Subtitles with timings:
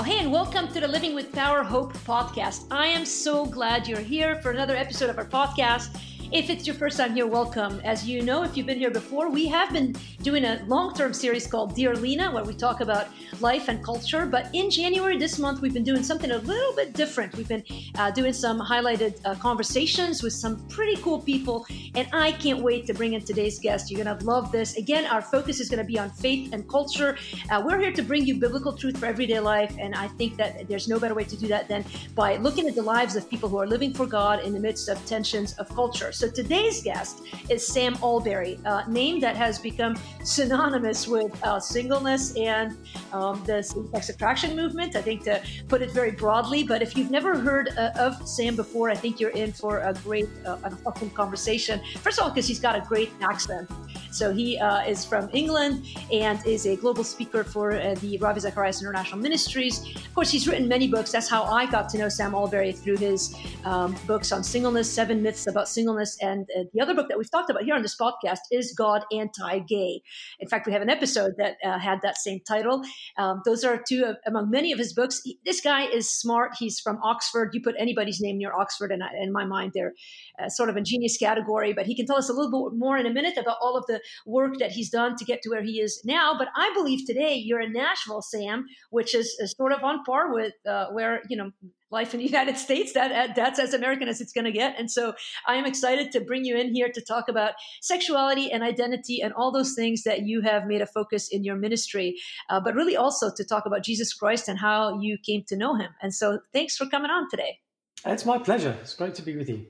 [0.00, 2.64] Well, hey, and welcome to the Living with Power Hope podcast.
[2.70, 5.94] I am so glad you're here for another episode of our podcast.
[6.32, 7.80] If it's your first time here, welcome.
[7.82, 11.12] As you know, if you've been here before, we have been doing a long term
[11.12, 13.08] series called Dear Lina, where we talk about
[13.40, 14.26] life and culture.
[14.26, 17.34] But in January this month, we've been doing something a little bit different.
[17.34, 17.64] We've been
[17.96, 21.66] uh, doing some highlighted uh, conversations with some pretty cool people.
[21.96, 23.90] And I can't wait to bring in today's guest.
[23.90, 24.76] You're going to love this.
[24.76, 27.18] Again, our focus is going to be on faith and culture.
[27.50, 29.74] Uh, we're here to bring you biblical truth for everyday life.
[29.80, 31.84] And I think that there's no better way to do that than
[32.14, 34.88] by looking at the lives of people who are living for God in the midst
[34.88, 36.12] of tensions of culture.
[36.20, 42.36] So today's guest is Sam Allberry, a name that has become synonymous with uh, singleness
[42.36, 42.76] and
[43.14, 44.96] um, the sex attraction movement.
[44.96, 48.54] I think to put it very broadly, but if you've never heard uh, of Sam
[48.54, 51.80] before, I think you're in for a great, uh, an awesome conversation.
[52.02, 53.70] First of all, because he's got a great accent.
[54.10, 58.40] So he uh, is from England and is a global speaker for uh, the Ravi
[58.40, 59.96] Zacharias International Ministries.
[59.96, 61.12] Of course, he's written many books.
[61.12, 65.22] That's how I got to know Sam Allberry through his um, books on singleness, Seven
[65.22, 67.96] Myths About Singleness, and uh, the other book that we've talked about here on this
[67.96, 70.02] podcast is God Anti-Gay.
[70.40, 72.82] In fact, we have an episode that uh, had that same title.
[73.16, 75.20] Um, those are two of, among many of his books.
[75.22, 76.52] He, this guy is smart.
[76.58, 77.50] He's from Oxford.
[77.52, 79.94] You put anybody's name near Oxford, and in my mind, they're
[80.42, 81.72] uh, sort of a genius category.
[81.72, 83.86] But he can tell us a little bit more in a minute about all of
[83.86, 86.34] the work that he's done to get to where he is now.
[86.38, 90.32] But I believe today you're in Nashville, Sam, which is, is sort of on par
[90.32, 91.50] with uh, where you know
[91.90, 92.92] life in the United States.
[92.92, 94.78] That that's as American as it's going to get.
[94.78, 95.14] And so
[95.46, 99.32] I am excited to bring you in here to talk about sexuality and identity and
[99.34, 102.16] all those things that you have made a focus in your ministry,
[102.48, 105.74] uh, but really also to talk about Jesus Christ and how you came to know
[105.74, 105.90] Him.
[106.02, 107.58] And so thanks for coming on today.
[108.06, 108.76] It's my pleasure.
[108.80, 109.66] It's great to be with you.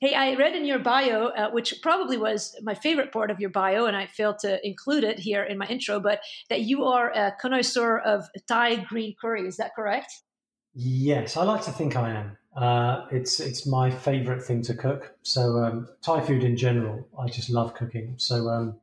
[0.00, 3.48] Hey, I read in your bio, uh, which probably was my favorite part of your
[3.48, 7.10] bio, and I failed to include it here in my intro, but that you are
[7.12, 9.46] a connoisseur of Thai green curry.
[9.46, 10.23] Is that correct?
[10.74, 12.36] Yes, I like to think I am.
[12.56, 15.14] Uh, it's it's my favourite thing to cook.
[15.22, 18.14] So um, Thai food in general, I just love cooking.
[18.16, 18.76] So um,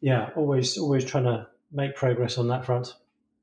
[0.00, 2.94] yeah, always always trying to make progress on that front.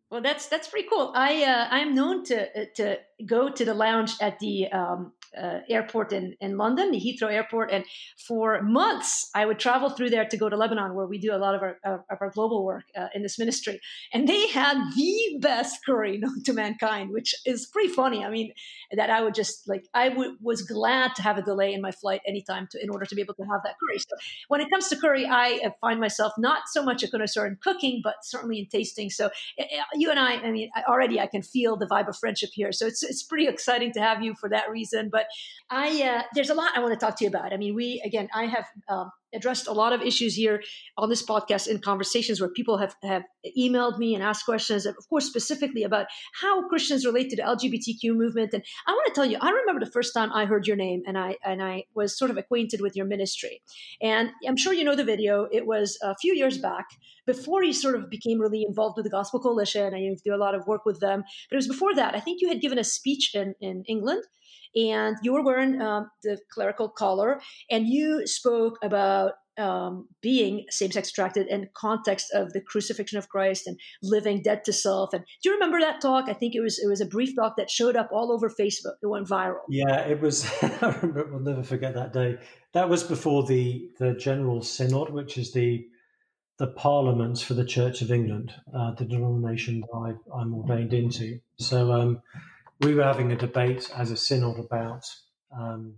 [0.09, 1.11] Well, that's that's pretty cool.
[1.15, 6.13] I uh, I'm known to to go to the lounge at the um, uh, airport
[6.13, 7.85] in, in London, the Heathrow Airport, and
[8.27, 11.37] for months I would travel through there to go to Lebanon, where we do a
[11.37, 13.79] lot of our of our global work uh, in this ministry.
[14.13, 18.23] And they had the best curry known to mankind, which is pretty funny.
[18.23, 18.53] I mean,
[18.95, 21.91] that I would just like I w- was glad to have a delay in my
[21.91, 23.99] flight anytime to in order to be able to have that curry.
[23.99, 24.15] So
[24.47, 27.57] when it comes to curry, I uh, find myself not so much a connoisseur in
[27.61, 29.09] cooking, but certainly in tasting.
[29.09, 32.17] So uh, uh, you and I, I mean, already I can feel the vibe of
[32.17, 32.71] friendship here.
[32.71, 35.09] So it's it's pretty exciting to have you for that reason.
[35.11, 35.27] But but
[35.69, 37.53] I uh, there's a lot I want to talk to you about.
[37.53, 40.63] I mean, we again, I have um, addressed a lot of issues here
[40.97, 43.23] on this podcast in conversations where people have have
[43.57, 46.07] emailed me and asked questions, of course, specifically about
[46.41, 48.53] how Christians relate to the LGBTQ movement.
[48.53, 51.03] And I want to tell you, I remember the first time I heard your name,
[51.05, 53.61] and I and I was sort of acquainted with your ministry.
[54.01, 55.47] And I'm sure you know the video.
[55.51, 56.85] It was a few years back
[57.25, 59.93] before you sort of became really involved with the Gospel Coalition.
[59.93, 62.15] and you do a lot of work with them, but it was before that.
[62.15, 64.23] I think you had given a speech in in England
[64.75, 71.09] and you were wearing um, the clerical collar, and you spoke about um, being same-sex
[71.09, 75.13] attracted in context of the crucifixion of Christ and living dead to self.
[75.13, 76.29] And do you remember that talk?
[76.29, 78.95] I think it was it was a brief talk that showed up all over Facebook.
[79.03, 79.59] It went viral.
[79.69, 80.49] Yeah, it was.
[80.63, 81.29] I remember.
[81.29, 82.37] We'll never forget that day.
[82.73, 85.85] That was before the the General Synod, which is the
[86.57, 91.39] the Parliament for the Church of England, uh, the denomination I, am ordained into.
[91.57, 91.91] So.
[91.91, 92.21] Um,
[92.79, 95.05] we were having a debate as a synod about
[95.57, 95.95] um,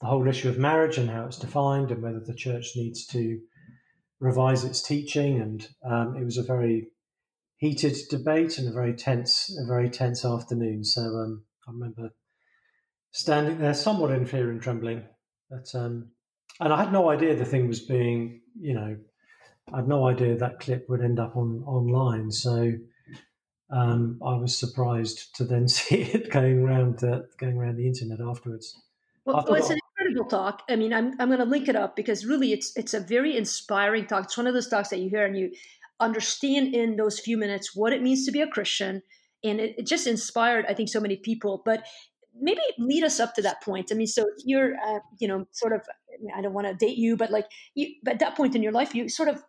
[0.00, 3.40] the whole issue of marriage and how it's defined and whether the church needs to
[4.20, 5.40] revise its teaching.
[5.40, 6.88] And um, it was a very
[7.56, 10.84] heated debate and a very tense, a very tense afternoon.
[10.84, 12.10] So um, I remember
[13.10, 15.04] standing there somewhat in fear and trembling.
[15.48, 16.10] But um,
[16.60, 18.96] and I had no idea the thing was being, you know,
[19.72, 22.30] I had no idea that clip would end up on online.
[22.30, 22.72] So
[23.70, 28.20] um, I was surprised to then see it going around uh, going around the internet
[28.20, 28.80] afterwards.
[29.24, 30.62] Well, well it's an incredible talk.
[30.68, 33.36] I mean, I'm I'm going to link it up because really, it's it's a very
[33.36, 34.24] inspiring talk.
[34.24, 35.52] It's one of those talks that you hear and you
[35.98, 39.02] understand in those few minutes what it means to be a Christian,
[39.42, 41.62] and it, it just inspired I think so many people.
[41.64, 41.84] But
[42.40, 43.88] maybe lead us up to that point.
[43.90, 45.82] I mean, so you're, uh, you know, sort of,
[46.36, 48.72] I don't want to date you, but like, you, but at that point in your
[48.72, 49.42] life, you sort of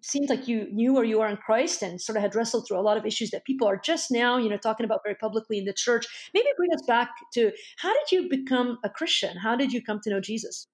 [0.00, 2.78] seems like you knew where you are in Christ and sort of had wrestled through
[2.78, 5.58] a lot of issues that people are just now, you know, talking about very publicly
[5.58, 6.06] in the church.
[6.34, 9.36] Maybe bring us back to how did you become a Christian?
[9.36, 10.66] How did you come to know Jesus?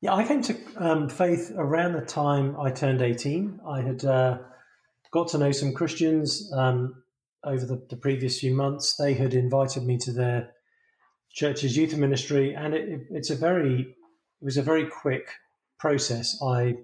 [0.00, 3.60] Yeah, I came to um, faith around the time I turned 18.
[3.66, 4.38] I had uh,
[5.10, 6.52] got to know some Christians.
[6.54, 7.02] Um,
[7.44, 8.96] over the, the previous few months.
[8.96, 10.52] They had invited me to their
[11.30, 13.80] church's youth ministry, and it, it, it's a very
[14.40, 15.30] it was a very quick
[15.78, 16.36] process.
[16.42, 16.76] I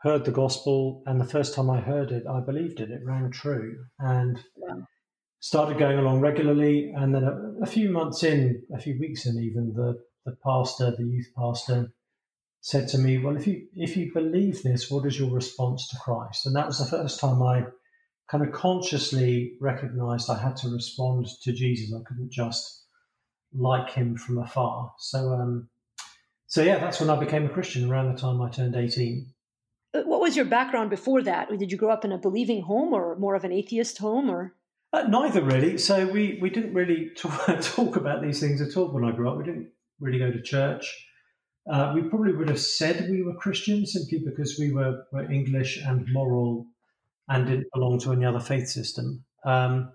[0.00, 2.90] heard the gospel, and the first time I heard it, I believed it.
[2.90, 4.86] It rang true, and wow.
[5.40, 6.92] started going along regularly.
[6.96, 10.94] And then a, a, few months in, a few weeks in, even the the pastor,
[10.96, 11.92] the youth pastor,
[12.60, 15.98] said to me, "Well, if you if you believe this, what is your response to
[15.98, 17.64] Christ?" And that was the first time I
[18.30, 21.92] kind of consciously recognized I had to respond to Jesus.
[21.92, 22.86] I couldn't just
[23.52, 24.92] like him from afar.
[24.98, 25.68] So, um,
[26.46, 29.34] so yeah, that's when I became a Christian around the time I turned eighteen.
[29.92, 31.48] Uh, what was your background before that?
[31.58, 34.54] Did you grow up in a believing home or more of an atheist home, or?
[34.92, 35.78] Uh, neither really.
[35.78, 39.30] So we we didn't really talk, talk about these things at all when I grew
[39.30, 39.38] up.
[39.38, 39.70] We didn't
[40.00, 41.06] really go to church.
[41.70, 45.76] Uh, we probably would have said we were Christian simply because we were, were English
[45.76, 46.66] and moral
[47.28, 49.24] and didn't belong to any other faith system.
[49.44, 49.92] Um,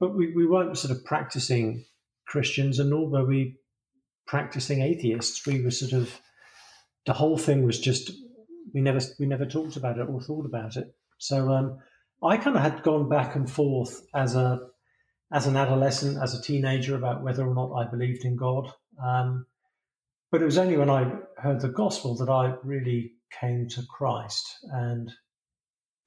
[0.00, 1.84] but we, we weren't sort of practicing
[2.26, 3.58] Christians, and nor were we
[4.26, 5.46] practicing atheists.
[5.46, 6.20] We were sort of
[7.06, 8.10] the whole thing was just
[8.72, 10.94] we never we never talked about it or thought about it.
[11.18, 11.78] So um,
[12.22, 14.60] I kind of had gone back and forth as a
[15.32, 18.72] as an adolescent, as a teenager, about whether or not I believed in God.
[19.02, 19.46] Um,
[20.30, 24.46] but it was only when I heard the gospel that I really came to Christ
[24.64, 25.12] and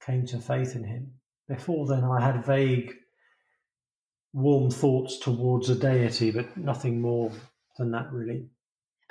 [0.04, 1.12] came to faith in Him.
[1.48, 2.94] Before then, I had vague,
[4.32, 7.32] warm thoughts towards a deity, but nothing more
[7.78, 8.48] than that, really.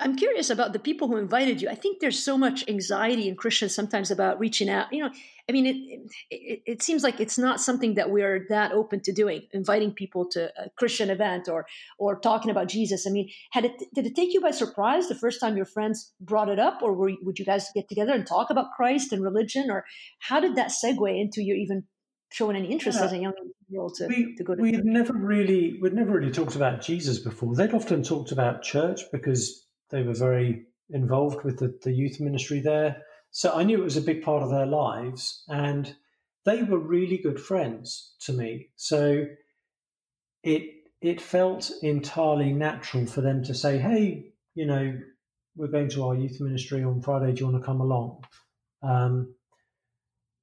[0.00, 1.68] I'm curious about the people who invited you.
[1.68, 4.92] I think there's so much anxiety in Christians sometimes about reaching out.
[4.92, 5.10] You know,
[5.48, 6.00] I mean, it,
[6.30, 10.28] it, it seems like it's not something that we're that open to doing, inviting people
[10.30, 11.66] to a Christian event or
[11.98, 13.08] or talking about Jesus.
[13.08, 16.12] I mean, had it did it take you by surprise the first time your friends
[16.20, 19.22] brought it up, or were, would you guys get together and talk about Christ and
[19.22, 19.84] religion, or
[20.20, 21.84] how did that segue into your even
[22.30, 23.06] showing any interest yeah.
[23.06, 23.32] as a young
[23.72, 24.62] girl to, we, to go to?
[24.62, 27.56] We had never really we'd never really talked about Jesus before.
[27.56, 32.60] They'd often talked about church because they were very involved with the, the youth ministry
[32.60, 33.02] there.
[33.30, 35.44] So I knew it was a big part of their lives.
[35.48, 35.94] And
[36.44, 38.70] they were really good friends to me.
[38.76, 39.26] So
[40.42, 40.62] it
[41.00, 44.98] it felt entirely natural for them to say, "Hey, you know,
[45.56, 47.32] we're going to our youth ministry on Friday.
[47.32, 48.24] Do you want to come along?"
[48.82, 49.34] Um,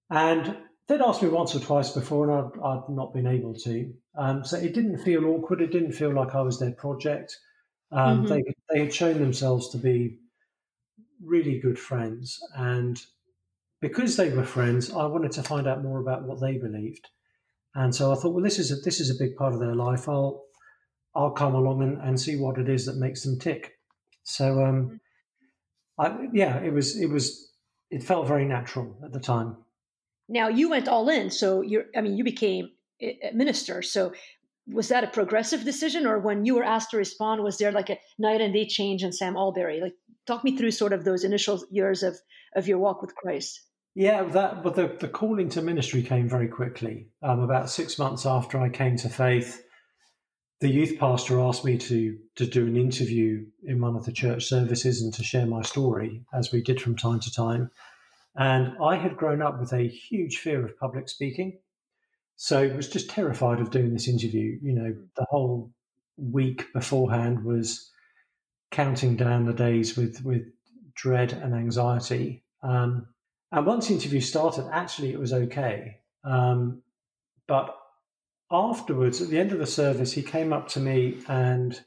[0.10, 0.58] and
[0.88, 3.94] they'd asked me once or twice before, and I'd, I'd not been able to.
[4.18, 5.62] Um, so it didn't feel awkward.
[5.62, 7.36] It didn't feel like I was their project.
[7.92, 8.28] Um, mm-hmm.
[8.28, 10.18] They they had shown themselves to be
[11.24, 13.02] really good friends, and
[13.82, 17.10] because they were friends, I wanted to find out more about what they believed.
[17.76, 19.76] And so I thought, well, this is a, this is a big part of their
[19.76, 20.08] life.
[20.08, 20.44] I'll
[21.14, 23.74] I'll come along and, and see what it is that makes them tick.
[24.24, 25.00] So, um,
[26.00, 26.24] mm-hmm.
[26.24, 27.52] I, yeah, it was it was
[27.92, 29.58] it felt very natural at the time.
[30.28, 31.86] Now you went all in, so you're.
[31.96, 32.70] I mean, you became
[33.02, 33.82] a minister.
[33.82, 34.14] So
[34.68, 37.90] was that a progressive decision or when you were asked to respond was there like
[37.90, 39.94] a night and day change in sam allberry like
[40.26, 42.18] talk me through sort of those initial years of
[42.56, 43.62] of your walk with christ.
[43.94, 47.10] Yeah that but the, the calling to ministry came very quickly.
[47.22, 49.62] Um, about six months after i came to faith
[50.62, 54.46] the youth pastor asked me to to do an interview in one of the church
[54.46, 57.70] services and to share my story as we did from time to time.
[58.36, 61.60] And i had grown up with a huge fear of public speaking
[62.36, 64.58] so I was just terrified of doing this interview.
[64.62, 65.72] You know, the whole
[66.18, 67.90] week beforehand was
[68.72, 70.44] counting down the days with with
[70.96, 72.44] dread and anxiety.
[72.62, 73.08] Um,
[73.52, 76.00] and once the interview started, actually it was okay.
[76.24, 76.82] Um,
[77.48, 77.78] but
[78.52, 81.80] afterwards, at the end of the service, he came up to me and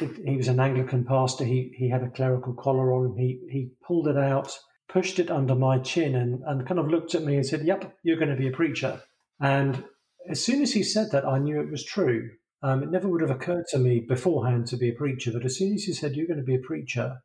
[0.00, 1.44] it, he was an Anglican pastor.
[1.44, 3.16] He he had a clerical collar on.
[3.16, 7.14] He he pulled it out, pushed it under my chin, and and kind of looked
[7.14, 9.00] at me and said, "Yep, you're going to be a preacher."
[9.40, 9.84] And
[10.28, 12.30] as soon as he said that, I knew it was true.
[12.62, 15.56] Um, it never would have occurred to me beforehand to be a preacher, but as
[15.56, 17.22] soon as he said, You're going to be a preacher,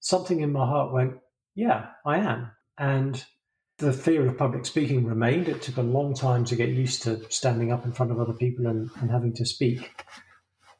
[0.00, 1.14] something in my heart went,
[1.54, 2.50] Yeah, I am.
[2.78, 3.24] And
[3.78, 5.48] the fear of public speaking remained.
[5.48, 8.32] It took a long time to get used to standing up in front of other
[8.32, 10.04] people and, and having to speak.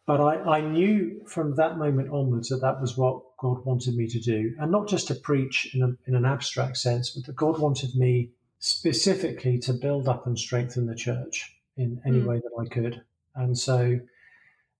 [0.06, 4.06] But I, I knew from that moment onwards that that was what God wanted me
[4.08, 4.54] to do.
[4.58, 7.94] And not just to preach in, a, in an abstract sense, but that God wanted
[7.96, 8.30] me
[8.66, 12.26] specifically to build up and strengthen the church in any mm.
[12.26, 13.00] way that I could.
[13.37, 14.00] And so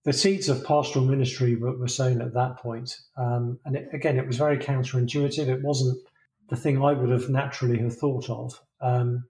[0.03, 2.99] the seeds of pastoral ministry were, were sown at that point.
[3.15, 5.47] Um, and it, again, it was very counterintuitive.
[5.47, 5.97] It wasn't
[6.49, 8.61] the thing I would have naturally have thought of.
[8.81, 9.23] Um,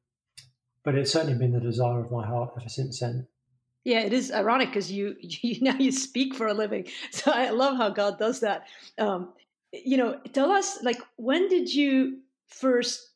[0.83, 3.27] but it's certainly been the desire of my heart ever since then.
[3.83, 6.87] Yeah, it is ironic because you, you now you speak for a living.
[7.11, 8.65] So I love how God does that.
[8.97, 9.33] Um,
[9.71, 13.11] you know, tell us like when did you first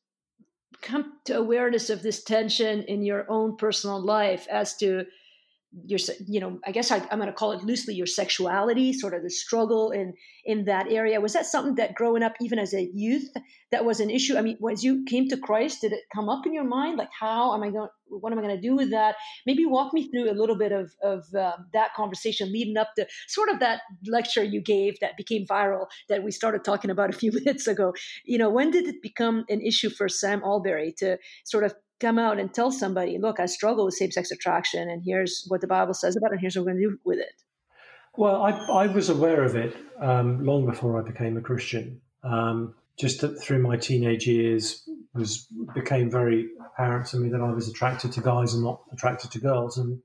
[0.82, 5.06] come to awareness of this tension in your own personal life as to
[5.86, 9.14] your you know i guess I, am going to call it loosely your sexuality sort
[9.14, 10.14] of the struggle in
[10.44, 11.22] in that area.
[11.22, 13.30] Was that something that growing up even as a youth
[13.72, 14.38] that was an issue?
[14.38, 16.98] I mean as you came to christ did it come up in your mind?
[16.98, 19.16] Like how am i going what am i going to do with that?
[19.46, 23.08] Maybe walk me through a little bit of of uh, that conversation leading up to
[23.28, 27.18] sort of that lecture you gave that became viral that we started talking about a
[27.18, 27.94] few minutes ago.
[28.26, 32.20] You know when did it become an issue for sam allberry to sort of come
[32.20, 35.68] out and tell somebody, look, I struggle with same sex attraction, and here's what the
[35.68, 37.44] Bible says about it, and here's what we're going to do with it?
[38.18, 42.02] Well, I, I was aware of it um, long before I became a Christian.
[42.24, 47.68] Um, just through my teenage years, was became very apparent to me that I was
[47.68, 50.02] attracted to guys and not attracted to girls, and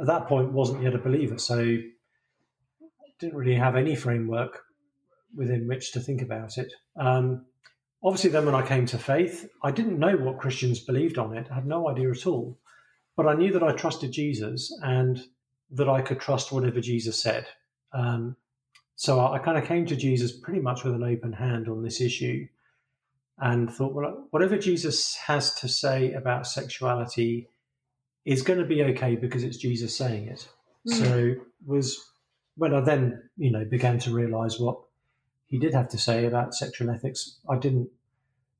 [0.00, 1.78] at that point wasn't yet a believer, so
[3.18, 4.62] didn't really have any framework
[5.34, 6.72] within which to think about it.
[6.96, 7.46] Um,
[8.02, 11.48] obviously, then when I came to faith, I didn't know what Christians believed on it.
[11.50, 12.58] I had no idea at all.
[13.16, 15.20] But I knew that I trusted Jesus and
[15.70, 17.46] that I could trust whatever Jesus said.
[17.92, 18.36] Um,
[18.94, 21.82] so I, I kind of came to Jesus pretty much with an open hand on
[21.82, 22.46] this issue
[23.38, 27.48] and thought, well, whatever Jesus has to say about sexuality
[28.24, 30.48] is going to be okay because it's Jesus saying it.
[30.88, 30.94] Mm.
[30.94, 31.34] So
[31.66, 32.02] was
[32.56, 34.78] when I then, you know, began to realize what
[35.46, 37.38] he did have to say about sexual ethics.
[37.48, 37.90] I didn't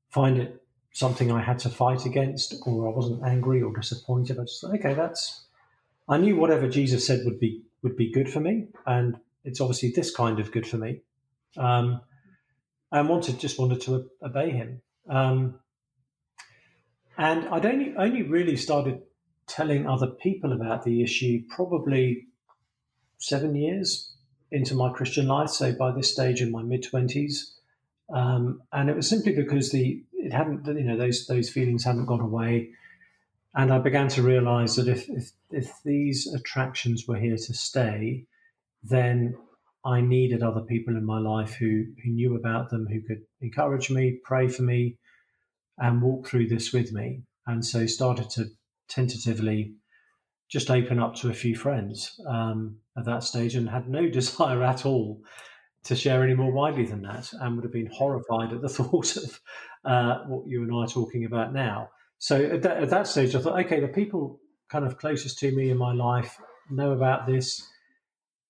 [0.09, 0.63] find it
[0.93, 4.39] something I had to fight against, or I wasn't angry or disappointed.
[4.39, 5.45] I just thought, okay, that's.
[6.09, 9.91] I knew whatever Jesus said would be would be good for me, and it's obviously
[9.95, 11.01] this kind of good for me.
[11.57, 12.01] Um,
[12.91, 14.81] and wanted just wanted to obey him.
[15.09, 15.59] Um,
[17.17, 19.01] and I'd only only really started
[19.47, 22.27] telling other people about the issue probably
[23.17, 24.16] seven years
[24.51, 25.49] into my Christian life.
[25.49, 27.53] So by this stage in my mid twenties,
[28.13, 32.05] um, and it was simply because the it hadn't you know those those feelings hadn't
[32.05, 32.69] gone away,
[33.55, 38.25] and I began to realise that if, if if these attractions were here to stay,
[38.83, 39.35] then
[39.85, 43.89] I needed other people in my life who who knew about them, who could encourage
[43.89, 44.97] me, pray for me,
[45.77, 47.23] and walk through this with me.
[47.45, 48.47] And so started to
[48.89, 49.73] tentatively
[50.49, 54.63] just open up to a few friends um, at that stage and had no desire
[54.63, 55.21] at all
[55.83, 59.15] to share any more widely than that and would have been horrified at the thought
[59.17, 59.39] of
[59.85, 61.89] uh, what you and I are talking about now.
[62.19, 64.39] So at that, at that, stage, I thought, okay, the people
[64.69, 66.37] kind of closest to me in my life
[66.69, 67.65] know about this.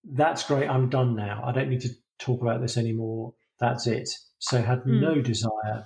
[0.03, 0.69] That's great.
[0.69, 1.43] I'm done now.
[1.45, 3.33] I don't need to talk about this anymore.
[3.59, 4.09] That's it.
[4.39, 5.01] So had mm.
[5.01, 5.85] no desire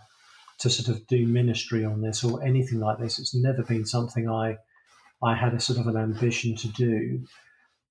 [0.59, 3.17] to sort of do ministry on this or anything like this.
[3.17, 4.57] It's never been something I
[5.23, 7.25] I had a sort of an ambition to do.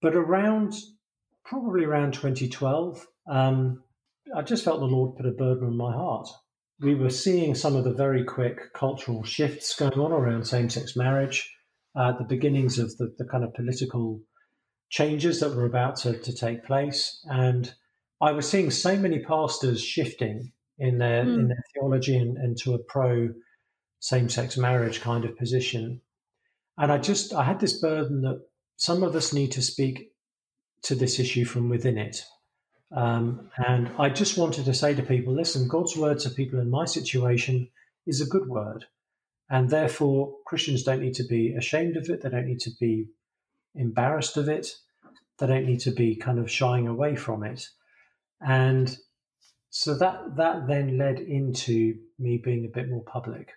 [0.02, 0.74] But around
[1.44, 3.82] probably around 2012, um,
[4.36, 6.28] I just felt the Lord put a burden on my heart.
[6.80, 10.96] We were seeing some of the very quick cultural shifts going on around same sex
[10.96, 11.52] marriage,
[11.94, 14.20] uh, the beginnings of the, the kind of political
[14.88, 17.20] changes that were about to, to take place.
[17.24, 17.72] And
[18.20, 21.34] I was seeing so many pastors shifting in their mm.
[21.34, 23.28] in their theology and, and to a pro
[24.00, 26.00] same sex marriage kind of position.
[26.80, 28.40] And I just I had this burden that
[28.76, 30.12] some of us need to speak
[30.84, 32.24] to this issue from within it.
[32.96, 36.70] Um, and I just wanted to say to people, listen, God's word to people in
[36.70, 37.68] my situation
[38.06, 38.86] is a good word.
[39.50, 42.22] And therefore, Christians don't need to be ashamed of it.
[42.22, 43.08] They don't need to be
[43.74, 44.68] embarrassed of it.
[45.38, 47.68] They don't need to be kind of shying away from it.
[48.40, 48.96] And
[49.68, 53.50] so that that then led into me being a bit more public.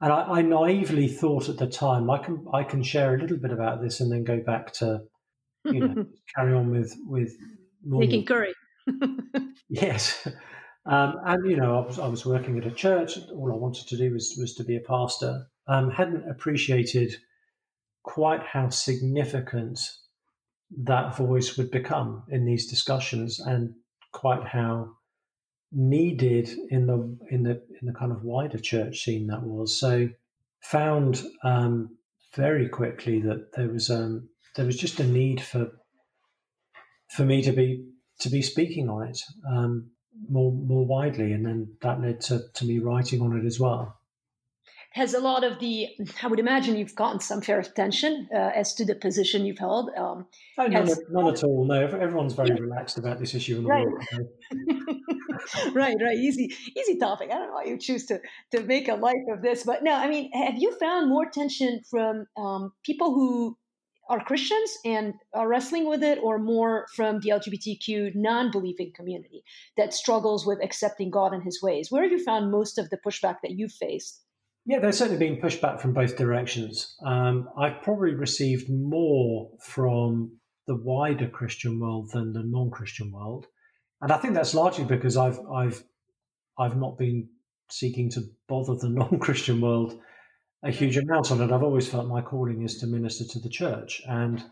[0.00, 3.36] And I, I, naively thought at the time I can I can share a little
[3.36, 5.02] bit about this and then go back to
[5.64, 7.34] you know carry on with with
[7.84, 8.06] normal.
[8.06, 8.54] making curry.
[9.68, 10.26] yes,
[10.86, 13.18] um, and you know I was I was working at a church.
[13.32, 15.46] All I wanted to do was was to be a pastor.
[15.66, 17.16] Um, hadn't appreciated
[18.02, 19.80] quite how significant
[20.76, 23.74] that voice would become in these discussions, and
[24.12, 24.90] quite how
[25.74, 29.78] needed in the in the in the kind of wider church scene that was.
[29.78, 30.08] So
[30.60, 31.96] found um,
[32.34, 35.70] very quickly that there was um, there was just a need for
[37.10, 37.86] for me to be
[38.20, 39.90] to be speaking on it um,
[40.28, 43.98] more more widely, and then that led to, to me writing on it as well.
[44.92, 45.88] Has a lot of the
[46.22, 49.90] i would imagine you've gotten some fair attention uh, as to the position you've held
[49.96, 50.24] um,
[50.56, 51.64] oh, none, has, none, at all.
[51.64, 53.84] No everyone's very relaxed about this issue in the right.
[53.84, 54.28] world
[55.72, 58.20] right right easy easy topic i don't know why you choose to
[58.50, 61.80] to make a life of this but no i mean have you found more tension
[61.90, 63.56] from um, people who
[64.08, 69.42] are Christians and are wrestling with it, or more from the LGBTQ non believing community
[69.76, 71.90] that struggles with accepting God and his ways?
[71.90, 74.20] Where have you found most of the pushback that you've faced?
[74.66, 76.96] Yeah, there's certainly been pushback from both directions.
[77.04, 83.46] Um, I've probably received more from the wider Christian world than the non-Christian world,
[84.00, 85.82] and I think that's largely because I've I've
[86.58, 87.28] I've not been
[87.70, 90.00] seeking to bother the non-Christian world
[90.62, 91.52] a huge amount on it.
[91.52, 94.42] I've always felt my calling is to minister to the church, and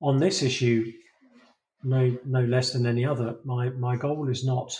[0.00, 0.92] on this issue,
[1.82, 4.76] no no less than any other, my my goal is not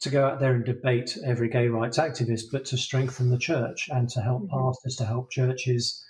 [0.00, 3.88] to go out there and debate every gay rights activist, but to strengthen the church
[3.90, 4.54] and to help mm-hmm.
[4.54, 6.04] pastors, to help churches.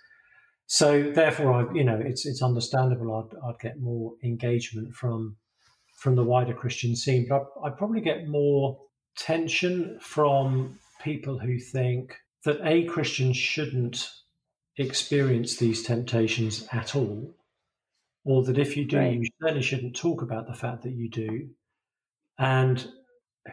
[0.66, 3.14] So therefore, I you know it's it's understandable.
[3.14, 5.36] I'd, I'd get more engagement from
[5.94, 8.78] from the wider Christian scene, but I, I probably get more
[9.16, 14.10] tension from people who think that a Christian shouldn't
[14.76, 17.34] experience these temptations at all,
[18.24, 19.18] or that if you do, right.
[19.18, 21.48] you certainly shouldn't talk about the fact that you do,
[22.38, 22.86] and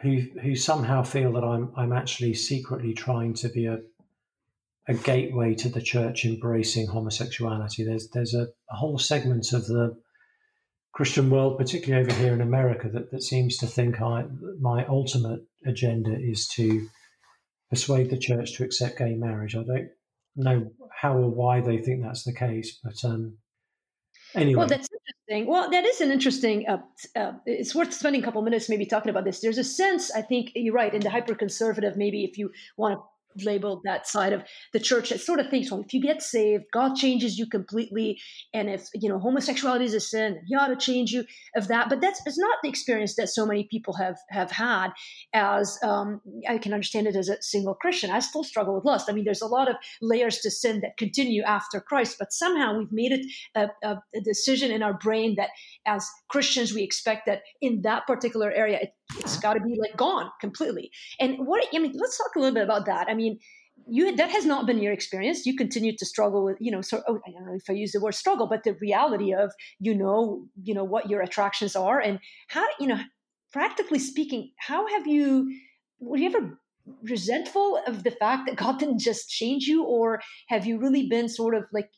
[0.00, 3.80] who who somehow feel that I'm I'm actually secretly trying to be a
[4.88, 7.84] a gateway to the church embracing homosexuality.
[7.84, 9.96] There's there's a, a whole segment of the
[10.92, 14.24] Christian world, particularly over here in America, that, that seems to think I,
[14.60, 16.86] my ultimate agenda is to
[17.70, 19.56] persuade the church to accept gay marriage.
[19.56, 19.88] I don't
[20.36, 23.38] know how or why they think that's the case, but um,
[24.34, 24.58] anyway.
[24.58, 25.50] Well, that's interesting.
[25.50, 26.68] Well, that is an interesting.
[26.68, 26.82] Uh,
[27.16, 29.40] uh, it's worth spending a couple minutes maybe talking about this.
[29.40, 31.96] There's a sense, I think you're right, in the hyper conservative.
[31.96, 33.02] Maybe if you want to
[33.40, 36.64] labeled that side of the church that sort of thinks, well, if you get saved,
[36.72, 38.18] God changes you completely,
[38.52, 41.24] and if you know homosexuality is a sin, He ought to change you
[41.56, 41.88] of that.
[41.88, 44.90] But that's it's not the experience that so many people have have had.
[45.32, 49.08] As um, I can understand it as a single Christian, I still struggle with lust.
[49.08, 52.78] I mean, there's a lot of layers to sin that continue after Christ, but somehow
[52.78, 55.50] we've made it a, a, a decision in our brain that
[55.86, 59.96] as Christians we expect that in that particular area it, it's got to be like
[59.96, 60.90] gone completely.
[61.20, 63.08] And what I mean, let's talk a little bit about that.
[63.08, 63.38] I mean,
[63.86, 65.46] you that has not been your experience.
[65.46, 67.92] You continue to struggle with, you know, so oh, I don't know if I use
[67.92, 72.00] the word struggle, but the reality of you know, you know what your attractions are
[72.00, 73.00] and how you know,
[73.52, 75.52] practically speaking, how have you?
[76.00, 76.58] Were you ever
[77.04, 81.28] resentful of the fact that God didn't just change you, or have you really been
[81.28, 81.90] sort of like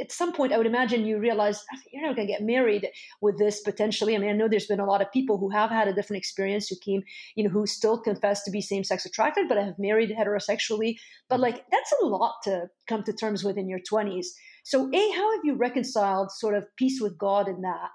[0.00, 2.88] at some point, I would imagine you realize you're not going to get married
[3.20, 4.14] with this potentially.
[4.14, 6.18] I mean, I know there's been a lot of people who have had a different
[6.18, 7.02] experience who came,
[7.34, 10.96] you know, who still confess to be same sex attracted, but have married heterosexually.
[11.28, 11.42] But mm-hmm.
[11.42, 14.26] like, that's a lot to come to terms with in your 20s.
[14.64, 17.90] So, A, how have you reconciled sort of peace with God in that?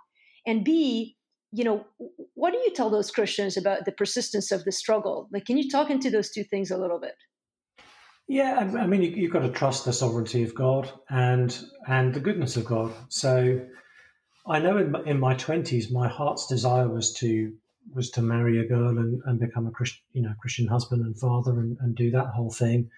[0.46, 1.18] And B,
[1.52, 1.86] you know,
[2.36, 5.28] what do you tell those Christians about the persistence of the struggle?
[5.34, 7.16] Like, can you talk into those two things a little bit?
[8.32, 11.54] Yeah, I mean, you, have got to trust the sovereignty of God and
[11.86, 12.94] and the goodness of God.
[13.10, 13.60] So,
[14.48, 17.52] I know in my, in my twenties, my heart's desire was to
[17.94, 21.20] was to marry a girl and, and become a Christian, you know, Christian husband and
[21.20, 22.90] father and, and do that whole thing.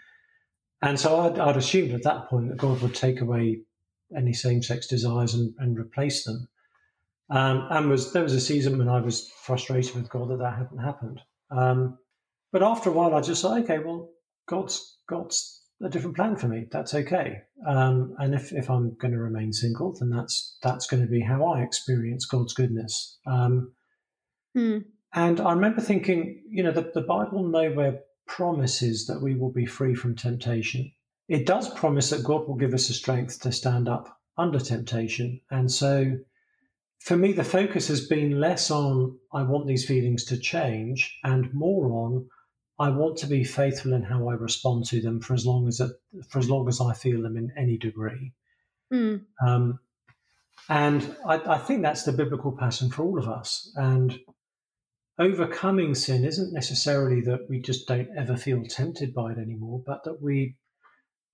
[0.84, 3.62] And so I'd, I'd assumed at that point that God would take away
[4.15, 6.48] any same sex desires and, and replace them.
[7.32, 10.60] Um, and was there was a season when I was frustrated with God that that
[10.60, 11.22] hadn't happened.
[11.50, 11.98] Um,
[12.52, 14.12] but after a while, I just thought, okay, well,
[14.47, 15.36] God's got
[15.82, 16.67] a different plan for me.
[16.71, 17.41] That's okay.
[17.67, 21.21] Um, and if, if I'm going to remain single, then that's that's going to be
[21.21, 23.17] how I experience God's goodness.
[23.25, 23.73] Um,
[24.53, 24.79] hmm.
[25.13, 29.65] And I remember thinking, you know, that the Bible nowhere promises that we will be
[29.65, 30.91] free from temptation.
[31.27, 35.39] It does promise that God will give us the strength to stand up under temptation.
[35.51, 36.17] And so
[36.99, 41.53] for me, the focus has been less on, I want these feelings to change, and
[41.53, 42.27] more on,
[42.84, 45.80] I want to be faithful in how I respond to them for as long as
[45.80, 45.91] it,
[46.28, 48.34] for as long as I feel them in any degree.
[48.91, 49.22] Mm.
[49.41, 49.80] Um,
[50.67, 53.72] and I, I, think that's the biblical pattern for all of us.
[53.78, 54.19] And
[55.17, 60.04] overcoming sin isn't necessarily that we just don't ever feel tempted by it anymore, but
[60.04, 60.58] that we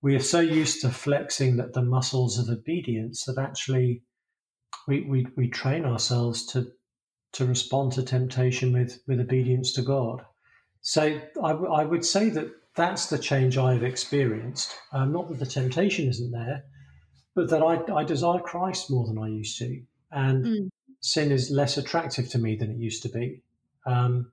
[0.02, 4.02] we are so used to flexing that the muscles of obedience that actually
[4.86, 6.68] we, we, we train ourselves to
[7.32, 10.24] to respond to temptation with, with obedience to God.
[10.82, 14.74] So I, I would say that that's the change I've experienced.
[14.92, 16.64] Um, not that the temptation isn't there,
[17.34, 19.82] but that I, I desire Christ more than I used to.
[20.10, 20.68] And mm.
[21.00, 23.42] sin is less attractive to me than it used to be.
[23.86, 24.32] Um,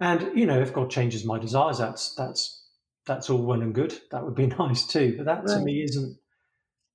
[0.00, 2.62] and, you know, if God changes my desires, that's, that's,
[3.06, 3.98] that's all well and good.
[4.10, 5.14] That would be nice too.
[5.16, 5.58] But that right.
[5.58, 6.18] to me isn't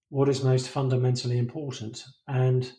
[0.09, 2.03] what is most fundamentally important.
[2.27, 2.71] And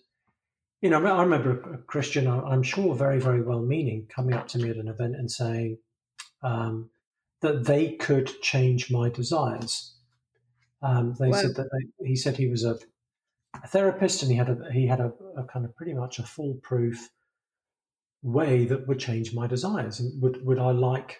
[0.80, 4.58] you know, I remember a Christian, I'm sure very, very well meaning, coming up to
[4.58, 5.78] me at an event and saying
[6.42, 6.90] um,
[7.42, 9.94] that they could change my desires.
[10.82, 11.36] Um, they wow.
[11.36, 12.78] said that they, he said he was a,
[13.62, 16.22] a, therapist and he had a he had a, a, kind of pretty much a
[16.22, 17.10] foolproof
[18.22, 20.00] way that would change my desires.
[20.00, 21.18] And would would I like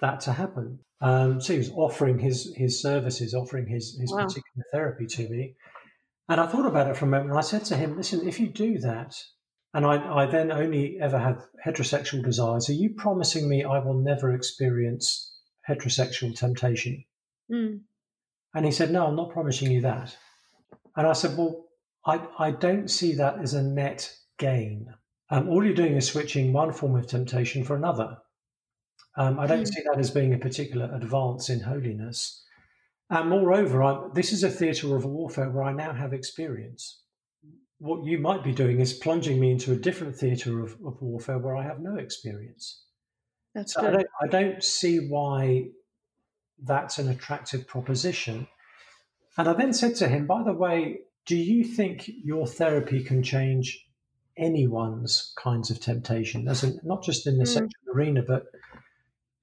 [0.00, 0.80] that to happen.
[1.00, 4.24] Um, so he was offering his his services, offering his his wow.
[4.24, 5.54] particular therapy to me.
[6.28, 7.30] And I thought about it for a moment.
[7.30, 9.16] And I said to him, "Listen, if you do that,
[9.74, 13.94] and I, I then only ever have heterosexual desires, are you promising me I will
[13.94, 17.04] never experience heterosexual temptation?"
[17.50, 17.80] Mm.
[18.54, 20.16] And he said, "No, I'm not promising you that."
[20.96, 21.66] And I said, "Well,
[22.06, 24.94] I I don't see that as a net gain.
[25.30, 28.18] Um, all you're doing is switching one form of temptation for another."
[29.16, 29.68] Um, I don't mm.
[29.68, 32.44] see that as being a particular advance in holiness.
[33.10, 37.02] And moreover, I, this is a theatre of warfare where I now have experience.
[37.78, 41.38] What you might be doing is plunging me into a different theatre of, of warfare
[41.38, 42.84] where I have no experience.
[43.54, 43.90] That's so good.
[43.90, 45.70] I don't, I don't see why
[46.62, 48.46] that's an attractive proposition.
[49.36, 53.22] And I then said to him, by the way, do you think your therapy can
[53.22, 53.86] change
[54.36, 56.46] anyone's kinds of temptation?
[56.46, 57.48] As in, not just in the mm.
[57.48, 58.44] sexual arena, but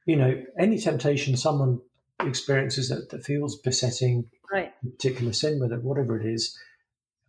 [0.05, 1.81] you know, any temptation someone
[2.19, 4.73] experiences that, that feels besetting right.
[4.83, 6.57] a particular sin, whether whatever it is,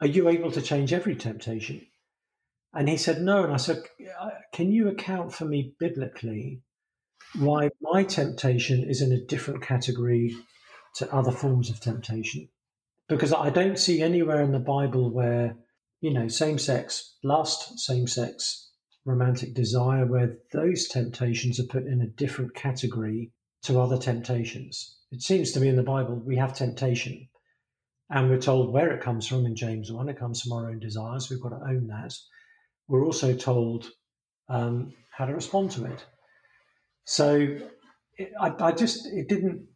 [0.00, 1.86] are you able to change every temptation?
[2.72, 3.44] And he said, no.
[3.44, 3.82] And I said,
[4.20, 6.62] uh, can you account for me biblically
[7.38, 10.36] why my temptation is in a different category
[10.96, 12.48] to other forms of temptation?
[13.08, 15.56] Because I don't see anywhere in the Bible where,
[16.00, 18.70] you know, same sex, lust, same sex,
[19.04, 24.96] romantic desire where those temptations are put in a different category to other temptations.
[25.10, 27.28] It seems to me in the Bible we have temptation
[28.10, 30.08] and we're told where it comes from in James 1.
[30.08, 31.28] It comes from our own desires.
[31.28, 32.14] We've got to own that.
[32.86, 33.90] We're also told
[34.48, 36.04] um, how to respond to it.
[37.04, 37.58] So
[38.16, 39.66] it, I, I, just, it didn't,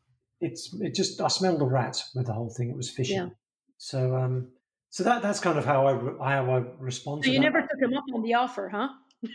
[0.41, 2.71] it's, it just, I smelled a rat with the whole thing.
[2.71, 3.15] It was fishy.
[3.15, 3.29] Yeah.
[3.77, 4.49] So, um,
[4.89, 7.45] so that, that's kind of how I, how I respond so you that.
[7.45, 8.89] never took him up on the offer, huh?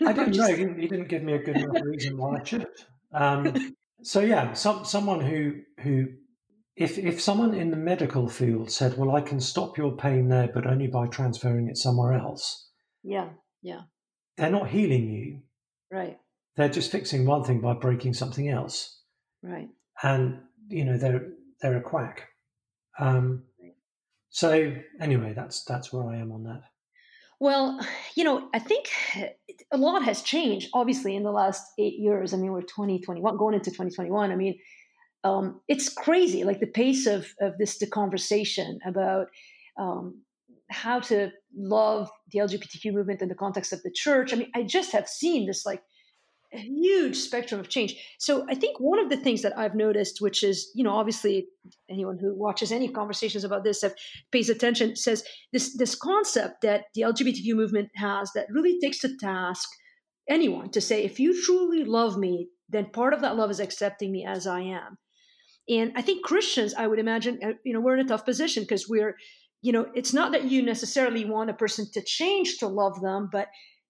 [0.06, 0.48] I don't know.
[0.48, 2.68] He didn't, he didn't, give me a good enough reason why I should.
[3.14, 6.08] Um, so yeah, some, someone who who
[6.76, 10.50] if if someone in the medical field said, "Well, I can stop your pain there,
[10.54, 12.70] but only by transferring it somewhere else,"
[13.04, 13.30] yeah,
[13.62, 13.82] yeah,
[14.38, 15.42] they're not healing you.
[15.92, 16.18] Right.
[16.56, 19.02] They're just fixing one thing by breaking something else.
[19.44, 19.70] Right.
[20.04, 21.30] And you know they're
[21.62, 22.28] they're a quack.
[23.00, 23.44] Um,
[24.30, 26.62] so anyway, that's that's where I am on that.
[27.40, 27.80] Well,
[28.16, 28.90] you know, I think
[29.72, 32.34] a lot has changed, obviously, in the last eight years.
[32.34, 34.32] I mean, we're 2021, going into 2021.
[34.32, 34.60] I mean,
[35.24, 39.28] um, it's crazy, like the pace of, of this the conversation about
[39.78, 40.22] um,
[40.70, 44.32] how to love the LGBTQ movement in the context of the church.
[44.32, 45.82] I mean, I just have seen this like
[46.54, 47.96] a huge spectrum of change.
[48.20, 51.48] So I think one of the things that I've noticed, which is, you know, obviously
[51.90, 53.94] anyone who watches any conversations about this have
[54.32, 59.18] pays attention, says this this concept that the LGBTQ movement has that really takes to
[59.18, 59.68] task
[60.30, 64.12] anyone to say, if you truly love me, then part of that love is accepting
[64.12, 64.98] me as I am.
[65.70, 68.64] And I think Christians, I would imagine, uh, you know, we're in a tough position
[68.64, 69.16] because we're,
[69.62, 73.30] you know, it's not that you necessarily want a person to change to love them,
[73.32, 73.48] but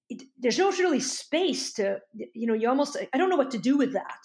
[0.09, 1.99] it, there's no really space to
[2.33, 4.19] you know you almost i don't know what to do with that.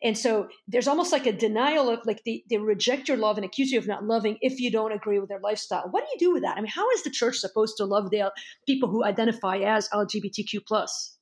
[0.00, 3.44] And so there's almost like a denial of like they, they reject your love and
[3.44, 5.88] accuse you of not loving if you don't agree with their lifestyle.
[5.90, 6.56] What do you do with that?
[6.56, 8.32] I mean how is the church supposed to love the
[8.66, 11.16] people who identify as lgbtq plus?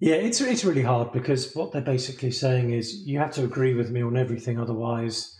[0.00, 3.74] Yeah it's it's really hard because what they're basically saying is you have to agree
[3.74, 5.34] with me on everything otherwise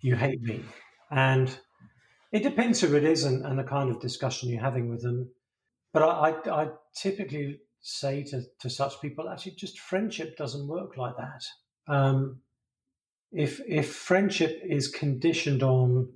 [0.00, 0.64] you hate me.
[1.10, 1.54] And
[2.32, 5.30] it depends who it is and, and the kind of discussion you're having with them
[5.92, 10.96] but I, I, I typically say to, to such people, actually, just friendship doesn't work
[10.96, 11.44] like that.
[11.86, 12.40] Um,
[13.32, 16.08] if if friendship is conditioned on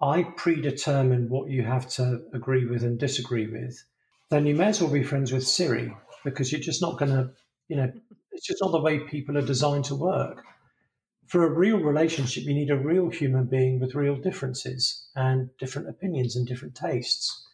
[0.00, 3.82] I predetermine what you have to agree with and disagree with,
[4.30, 7.30] then you may as well be friends with Siri because you're just not going to,
[7.68, 7.92] you know,
[8.32, 10.44] it's just not the way people are designed to work.
[11.26, 15.88] For a real relationship, you need a real human being with real differences and different
[15.88, 17.46] opinions and different tastes.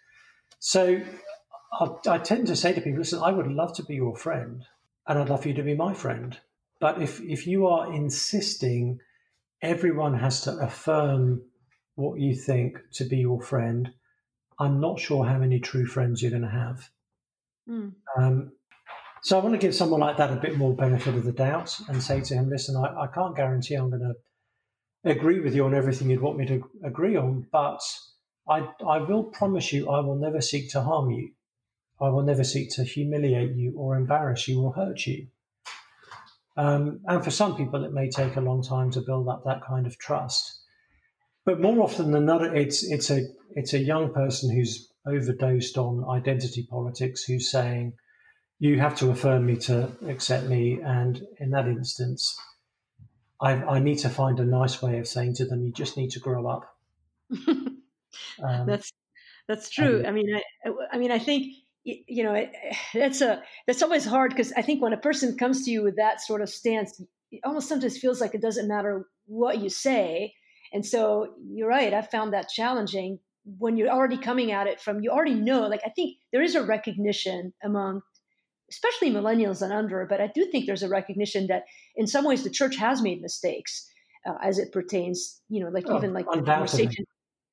[0.58, 1.00] So
[1.72, 4.64] I, I tend to say to people, listen, I would love to be your friend
[5.06, 6.38] and I'd love for you to be my friend.
[6.80, 9.00] But if, if you are insisting
[9.62, 11.42] everyone has to affirm
[11.94, 13.92] what you think to be your friend,
[14.58, 16.90] I'm not sure how many true friends you're going to have.
[17.68, 17.92] Mm.
[18.16, 18.52] Um,
[19.22, 21.78] so I want to give someone like that a bit more benefit of the doubt
[21.88, 25.64] and say to him, listen, I, I can't guarantee I'm going to agree with you
[25.64, 27.80] on everything you'd want me to agree on, but
[28.48, 31.30] I, I will promise you I will never seek to harm you.
[32.00, 35.26] I will never seek to humiliate you or embarrass you or hurt you.
[36.56, 39.62] Um, and for some people, it may take a long time to build up that
[39.62, 40.60] kind of trust.
[41.44, 43.22] But more often than not, it's it's a
[43.56, 47.94] it's a young person who's overdosed on identity politics who's saying,
[48.58, 52.38] "You have to affirm me to accept me." And in that instance,
[53.40, 56.10] I, I need to find a nice way of saying to them, you just need
[56.10, 56.76] to grow up.
[57.48, 57.86] um,
[58.66, 58.92] that's
[59.48, 60.04] that's true.
[60.06, 60.26] I mean,
[60.64, 62.46] I, I mean, I think you know
[62.94, 65.96] that's a that's always hard because I think when a person comes to you with
[65.96, 70.34] that sort of stance, it almost sometimes feels like it doesn't matter what you say.
[70.72, 71.92] And so you're right.
[71.92, 73.18] I found that challenging
[73.58, 75.66] when you're already coming at it from you already know.
[75.66, 78.02] Like I think there is a recognition among
[78.70, 81.64] especially millennials and under, but I do think there's a recognition that
[81.96, 83.90] in some ways the church has made mistakes
[84.24, 87.04] uh, as it pertains, you know, like oh, even like the conversation,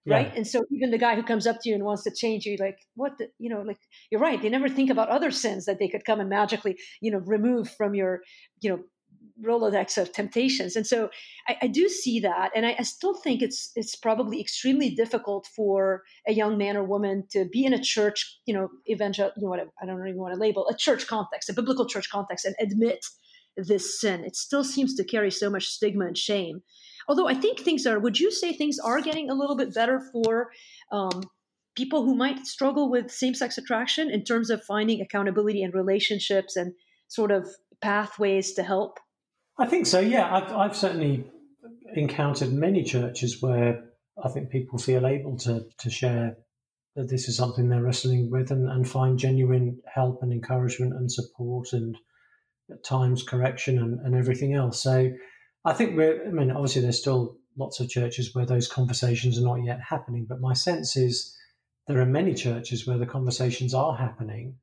[0.07, 0.35] right?
[0.35, 2.57] And so even the guy who comes up to you and wants to change you,
[2.59, 3.79] like, what, the, you know, like
[4.11, 4.41] you're right.
[4.41, 7.69] They never think about other sins that they could come and magically, you know, remove
[7.69, 8.21] from your,
[8.61, 8.79] you know,
[9.43, 10.75] Rolodex of temptations.
[10.75, 11.09] And so
[11.47, 12.51] I, I do see that.
[12.55, 16.83] And I, I, still think it's it's probably extremely difficult for a young man or
[16.83, 20.19] woman to be in a church, you know, evangel you know what I don't even
[20.19, 23.05] want to label, a church context, a biblical church context, and admit
[23.55, 24.23] this sin.
[24.23, 26.63] It still seems to carry so much stigma and shame.
[27.07, 30.01] Although I think things are, would you say things are getting a little bit better
[30.11, 30.49] for
[30.91, 31.23] um,
[31.75, 36.55] people who might struggle with same sex attraction in terms of finding accountability and relationships
[36.55, 36.73] and
[37.07, 37.47] sort of
[37.81, 38.99] pathways to help?
[39.57, 39.99] I think so.
[39.99, 41.25] Yeah, I've, I've certainly
[41.93, 43.85] encountered many churches where
[44.23, 46.37] I think people feel able to to share
[46.95, 51.11] that this is something they're wrestling with and, and find genuine help and encouragement and
[51.11, 51.95] support and
[52.71, 54.81] at times correction and, and everything else.
[54.81, 55.11] So
[55.67, 59.43] I think we're, I mean, obviously there's still lots of churches where those conversations are
[59.43, 61.36] not yet happening, but my sense is
[61.88, 64.56] there are many churches where the conversations are happening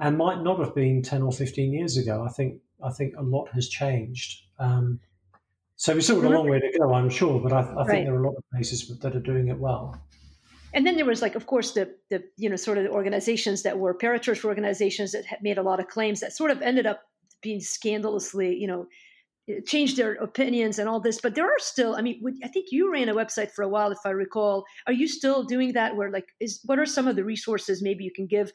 [0.00, 2.24] and might not have been 10 or 15 years ago.
[2.28, 4.42] I think I think a lot has changed.
[4.58, 4.98] Um,
[5.76, 7.88] so we've still got a long way to go, I'm sure, but I, I think
[7.88, 8.04] right.
[8.04, 9.96] there are a lot of places that are doing it well.
[10.72, 13.62] And then there was like, of course, the the you know sort of the organizations
[13.62, 16.86] that were parachurch organizations that had made a lot of claims that sort of ended
[16.86, 17.02] up
[17.40, 18.86] being scandalously, you know,
[19.66, 21.20] changed their opinions and all this.
[21.20, 23.90] But there are still, I mean, I think you ran a website for a while,
[23.90, 24.64] if I recall.
[24.86, 25.96] Are you still doing that?
[25.96, 28.52] Where like, is what are some of the resources maybe you can give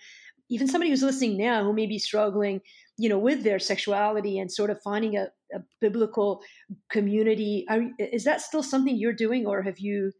[0.49, 2.61] even somebody who's listening now who may be struggling
[2.97, 6.41] you know with their sexuality and sort of finding a, a biblical
[6.89, 10.11] community are, is that still something you're doing or have you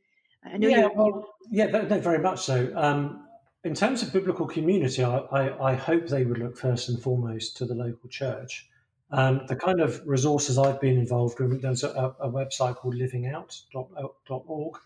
[0.45, 3.25] i know yeah, well, yeah no, very much so um,
[3.63, 7.58] in terms of biblical community I, I, I, hope they would look first and foremost
[7.58, 8.68] to the local church
[9.12, 14.78] um, the kind of resources i've been involved with there's a, a website called livingout.org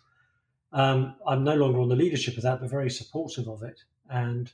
[0.71, 4.51] um, i'm no longer on the leadership of that but very supportive of it and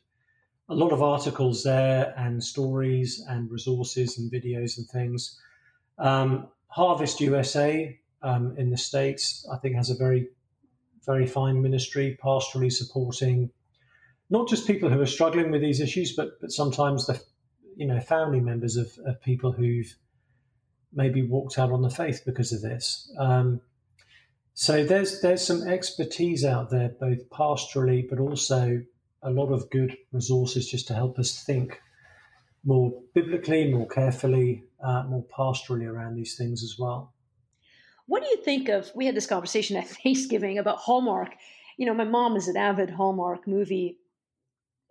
[0.69, 5.39] a lot of articles there and stories and resources and videos and things.
[5.97, 10.27] Um, Harvest USA um, in the States, I think, has a very,
[11.05, 13.49] very fine ministry, pastorally supporting
[14.29, 17.19] not just people who are struggling with these issues, but, but sometimes the
[17.79, 19.95] you know family members of, of people who've
[20.91, 23.09] maybe walked out on the faith because of this.
[23.17, 23.61] Um,
[24.53, 28.81] so there's there's some expertise out there, both pastorally, but also
[29.23, 31.81] a lot of good resources just to help us think
[32.65, 37.13] more biblically, more carefully, uh, more pastorally around these things as well.
[38.07, 38.91] What do you think of?
[38.93, 41.29] We had this conversation at Thanksgiving about Hallmark.
[41.77, 43.99] You know, my mom is an avid Hallmark movie,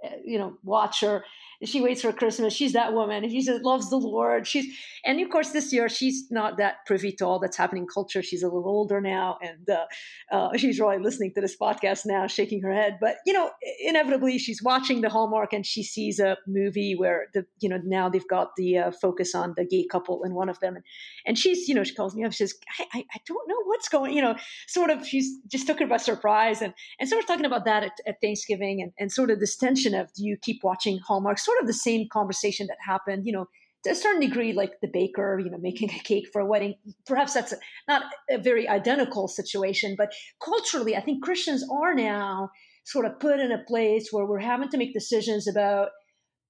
[0.03, 1.25] uh, you know, watcher,
[1.65, 2.53] she waits for Christmas.
[2.55, 3.29] She's that woman.
[3.29, 4.47] She loves the Lord.
[4.47, 4.67] She's
[5.05, 8.23] and of course this year she's not that privy to all that's happening in culture.
[8.23, 9.87] She's a little older now, and uh,
[10.31, 12.99] uh, she's really listening to this podcast now, shaking her head.
[13.01, 17.45] But you know, inevitably she's watching the Hallmark and she sees a movie where the
[17.61, 20.61] you know now they've got the uh, focus on the gay couple in one of
[20.61, 20.85] them, and,
[21.27, 22.33] and she's you know she calls me up.
[22.33, 24.15] She says, I, I, I don't know what's going.
[24.15, 24.37] You know,
[24.69, 27.83] sort of she's just took her by surprise, and and so we're talking about that
[27.83, 31.39] at, at Thanksgiving, and and sort of this tension of do you keep watching Hallmark?
[31.49, 33.47] Sort of the same conversation that happened, you know,
[33.85, 36.75] to a certain degree, like the baker, you know, making a cake for a wedding.
[37.07, 37.59] Perhaps that's a,
[37.89, 40.13] not a very identical situation, but
[40.45, 42.51] culturally, I think Christians are now
[42.85, 45.89] sort of put in a place where we're having to make decisions about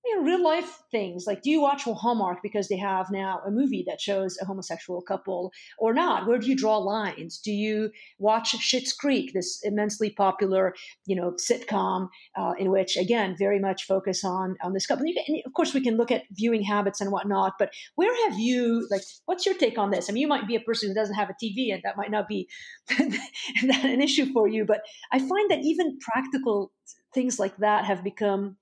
[0.09, 3.51] you know, real life things like do you watch Hallmark because they have now a
[3.51, 6.27] movie that shows a homosexual couple or not?
[6.27, 7.39] Where do you draw lines?
[7.39, 10.75] Do you watch Schitt's Creek, this immensely popular,
[11.07, 15.05] you know, sitcom uh, in which again very much focus on on this couple?
[15.07, 18.87] And of course, we can look at viewing habits and whatnot, but where have you
[18.91, 19.03] like?
[19.27, 20.09] What's your take on this?
[20.09, 22.11] I mean, you might be a person who doesn't have a TV, and that might
[22.11, 22.49] not be
[22.99, 24.81] an issue for you, but
[25.13, 26.73] I find that even practical
[27.15, 28.57] things like that have become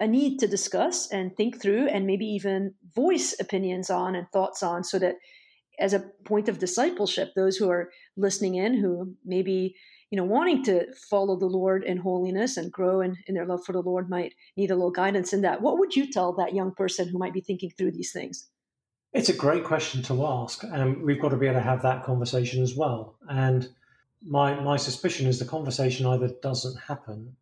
[0.00, 4.62] a need to discuss and think through and maybe even voice opinions on and thoughts
[4.62, 5.16] on so that
[5.78, 9.74] as a point of discipleship those who are listening in who maybe
[10.10, 13.64] you know wanting to follow the lord in holiness and grow in, in their love
[13.64, 16.54] for the lord might need a little guidance in that what would you tell that
[16.54, 18.48] young person who might be thinking through these things
[19.14, 22.02] It's a great question to ask, and we've got to be able to have that
[22.02, 23.14] conversation as well.
[23.28, 23.68] And
[24.26, 27.36] my my suspicion is the conversation either doesn't happen,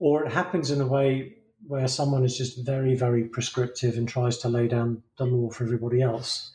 [0.00, 4.38] or it happens in a way where someone is just very very prescriptive and tries
[4.38, 6.52] to lay down the law for everybody else.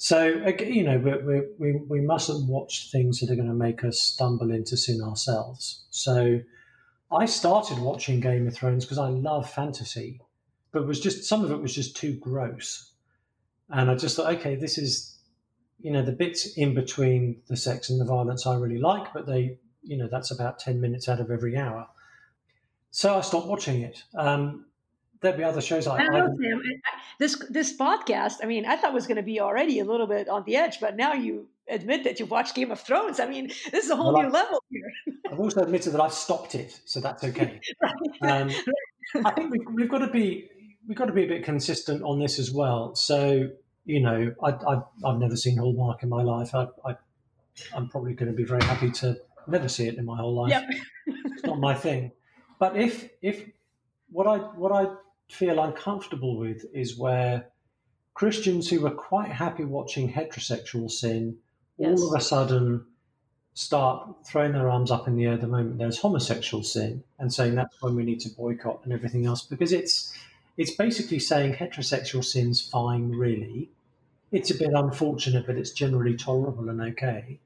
[0.00, 0.26] So
[0.60, 4.52] you know, we we we mustn't watch things that are going to make us stumble
[4.52, 5.84] into sin ourselves.
[5.90, 6.40] So
[7.10, 10.20] I started watching Game of Thrones because I love fantasy,
[10.70, 12.92] but was just some of it was just too gross,
[13.70, 15.18] and I just thought, okay, this is
[15.80, 19.26] you know the bits in between the sex and the violence I really like, but
[19.26, 21.88] they you know that's about ten minutes out of every hour.
[22.98, 24.02] So I stopped watching it.
[24.16, 24.64] Um,
[25.20, 26.62] there'd be other shows I, I know, Sam.
[27.20, 30.28] This this podcast, I mean, I thought was going to be already a little bit
[30.28, 33.20] on the edge, but now you admit that you've watched Game of Thrones.
[33.20, 34.92] I mean, this is a whole well, new I, level here.
[35.30, 37.60] I've also admitted that I've stopped it, so that's okay.
[38.22, 38.50] um,
[39.24, 40.50] I think we've, we've, got to be
[40.88, 42.96] we've got to be a bit consistent on this as well.
[42.96, 43.48] So
[43.84, 46.52] you know, I, I, have never seen Hallmark in my life.
[46.52, 46.96] I, I,
[47.76, 50.50] am probably going to be very happy to never see it in my whole life.
[50.50, 50.64] Yep.
[51.06, 52.10] it's not my thing.
[52.58, 53.48] But if if
[54.10, 54.92] what I what I
[55.30, 57.46] feel uncomfortable with is where
[58.14, 61.38] Christians who were quite happy watching heterosexual sin
[61.76, 62.00] yes.
[62.00, 62.84] all of a sudden
[63.54, 67.54] start throwing their arms up in the air the moment there's homosexual sin and saying
[67.54, 69.42] that's when we need to boycott and everything else.
[69.42, 70.12] Because it's
[70.56, 73.70] it's basically saying heterosexual sin's fine really.
[74.32, 77.38] It's a bit unfortunate but it's generally tolerable and okay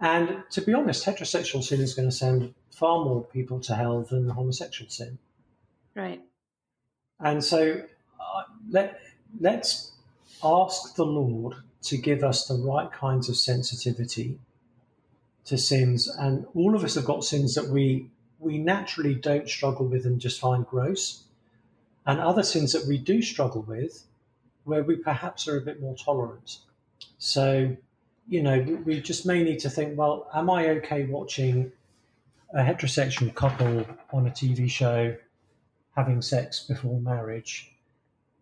[0.00, 4.02] and to be honest heterosexual sin is going to send far more people to hell
[4.02, 5.18] than homosexual sin
[5.94, 6.20] right
[7.20, 7.82] and so
[8.20, 9.00] uh, let
[9.40, 9.92] let's
[10.42, 14.38] ask the lord to give us the right kinds of sensitivity
[15.44, 16.08] to sins.
[16.08, 18.08] And all of us have got sins that we
[18.38, 21.24] we naturally don't struggle with and just find gross,
[22.06, 24.04] and other sins that we do struggle with,
[24.64, 26.58] where we perhaps are a bit more tolerant.
[27.18, 27.76] So,
[28.30, 31.72] you know, we just may need to think, well, am I okay watching
[32.54, 35.16] a heterosexual couple on a TV show
[35.96, 37.74] having sex before marriage?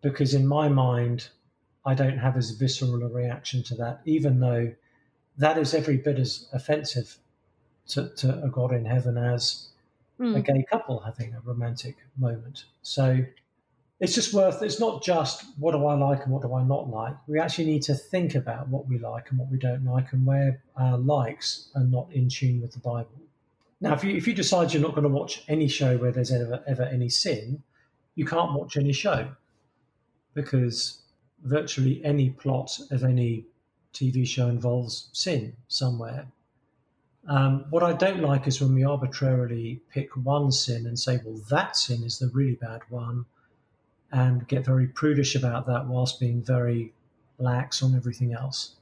[0.01, 1.29] Because in my mind,
[1.85, 4.71] I don't have as visceral a reaction to that, even though
[5.37, 7.17] that is every bit as offensive
[7.87, 9.69] to, to a God in heaven as
[10.19, 10.35] mm.
[10.35, 12.65] a gay couple having a romantic moment.
[12.83, 13.25] So
[13.99, 16.89] it's just worth, it's not just what do I like and what do I not
[16.89, 17.15] like.
[17.27, 20.25] We actually need to think about what we like and what we don't like and
[20.25, 23.11] where our likes are not in tune with the Bible.
[23.81, 26.31] Now, if you, if you decide you're not going to watch any show where there's
[26.31, 27.61] ever, ever any sin,
[28.15, 29.29] you can't watch any show
[30.33, 31.01] because
[31.43, 33.45] virtually any plot of any
[33.93, 36.27] TV show involves sin somewhere.
[37.27, 41.41] Um, what I don't like is when we arbitrarily pick one sin and say, well,
[41.49, 43.25] that sin is the really bad one,
[44.11, 46.93] and get very prudish about that whilst being very
[47.37, 48.75] lax on everything else.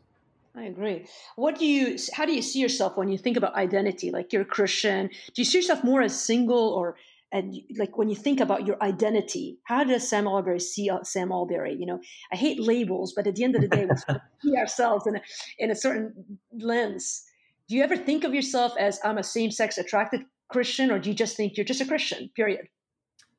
[0.56, 1.06] I agree.
[1.36, 1.98] What do you?
[2.13, 4.10] How do you see yourself when you think about identity?
[4.10, 5.08] Like you're a Christian.
[5.08, 6.96] Do you see yourself more as single or
[7.32, 11.32] and like when you think about your identity, how does Sam Allberry see uh, Sam
[11.32, 11.76] Allberry?
[11.78, 12.00] You know,
[12.32, 14.16] I hate labels, but at the end of the day, we
[14.52, 15.22] see ourselves in a,
[15.60, 17.24] in a certain lens.
[17.68, 21.16] Do you ever think of yourself as I'm a same-sex attracted Christian, or do you
[21.16, 22.30] just think you're just a Christian?
[22.34, 22.70] Period.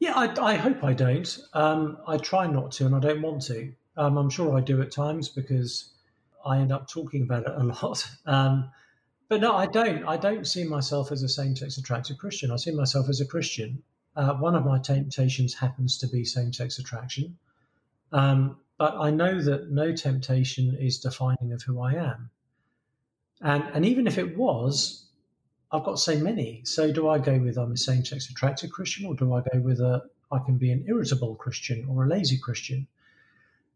[0.01, 1.39] Yeah, I, I hope I don't.
[1.55, 3.73] Um, I try not to, and I don't want to.
[3.97, 5.93] Um, I'm sure I do at times because
[6.45, 8.09] I end up talking about it a lot.
[8.25, 8.71] Um,
[9.29, 10.05] but no, I don't.
[10.05, 12.51] I don't see myself as a same-sex attracted Christian.
[12.51, 13.83] I see myself as a Christian.
[14.15, 17.37] Uh, one of my temptations happens to be same-sex attraction,
[18.13, 22.31] um, but I know that no temptation is defining of who I am.
[23.41, 25.08] And and even if it was,
[25.71, 26.63] I've got so many.
[26.65, 29.81] So do I go with I'm a same-sex attracted Christian, or do I go with
[29.81, 32.87] a I can be an irritable Christian or a lazy Christian?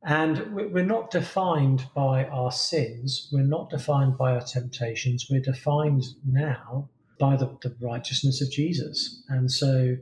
[0.04, 3.28] And we're not defined by our sins.
[3.32, 5.28] We're not defined by our temptations.
[5.30, 6.88] We're defined now
[7.20, 9.22] by the, the, righteousness of Jesus.
[9.28, 9.96] And so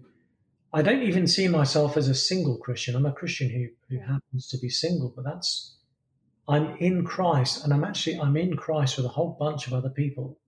[0.72, 2.96] I don't even see myself as a single Christian.
[2.96, 5.75] I'm a Christian who, who happens to be single, but that's,
[6.48, 9.90] I'm in Christ and I'm actually, I'm in Christ with a whole bunch of other
[9.90, 10.38] people.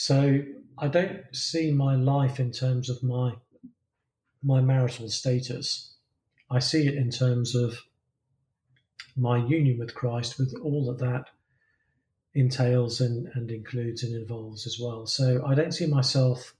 [0.00, 0.44] So
[0.78, 3.32] I don't see my life in terms of my,
[4.44, 5.96] my marital status.
[6.48, 7.82] I see it in terms of
[9.16, 11.30] my union with Christ, with all that that
[12.32, 15.04] entails and, and includes and involves as well.
[15.04, 16.54] So I don't see myself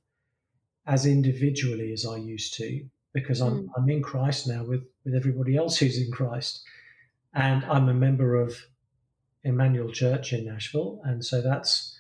[0.85, 2.85] as individually as I used to
[3.15, 3.69] because I'm, mm.
[3.77, 6.65] I'm in Christ now with, with everybody else who's in Christ.
[7.35, 8.57] And I'm a member of
[9.45, 11.01] Immanuel Church in Nashville.
[11.05, 11.95] And so that's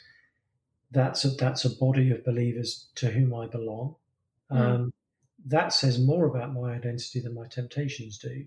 [0.90, 3.96] that's a, that's a body of believers to whom I belong.
[4.50, 4.58] Mm.
[4.58, 4.92] Um,
[5.46, 8.46] that says more about my identity than my temptations do.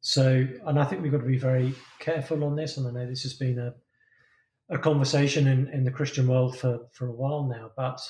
[0.00, 2.76] So, and I think we've got to be very careful on this.
[2.76, 3.74] And I know this has been a,
[4.68, 8.00] a conversation in, in the Christian world for, for a while now, but